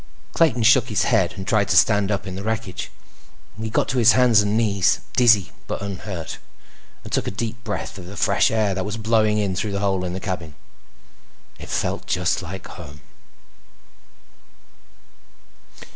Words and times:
Clayton 0.33 0.63
shook 0.63 0.89
his 0.89 1.03
head 1.03 1.33
and 1.33 1.45
tried 1.47 1.67
to 1.67 1.77
stand 1.77 2.09
up 2.09 2.25
in 2.25 2.33
the 2.33 2.41
wreckage. 2.41 2.89
He 3.61 3.69
got 3.69 3.87
to 3.89 3.99
his 3.99 4.13
hands 4.13 4.41
and 4.41 4.57
knees, 4.57 5.01
dizzy 5.15 5.51
but 5.67 5.79
unhurt, 5.83 6.39
and 7.03 7.13
took 7.13 7.27
a 7.27 7.29
deep 7.29 7.63
breath 7.63 7.99
of 7.99 8.07
the 8.07 8.17
fresh 8.17 8.49
air 8.49 8.73
that 8.73 8.83
was 8.83 8.97
blowing 8.97 9.37
in 9.37 9.55
through 9.55 9.73
the 9.73 9.79
hole 9.79 10.03
in 10.03 10.13
the 10.13 10.19
cabin. 10.19 10.55
It 11.59 11.69
felt 11.69 12.07
just 12.07 12.41
like 12.41 12.65
home. 12.67 13.01